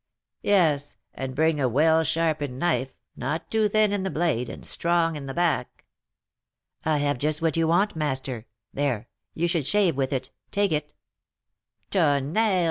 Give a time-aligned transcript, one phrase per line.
[0.41, 5.15] "Yes; and bring a well sharpened knife, not too thin in the blade, and strong
[5.15, 5.85] in the back."
[6.83, 8.47] "I have just what you want, master.
[8.73, 10.31] There, you could shave with it.
[10.49, 10.91] Take it"
[11.91, 12.59] "Tonnerre, M.